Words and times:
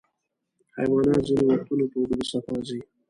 حیوانات 0.75 1.19
ځینې 1.27 1.43
وختونه 1.47 1.83
په 1.91 1.97
اوږده 1.99 2.19
سفر 2.31 2.57
ځي. 2.67 2.79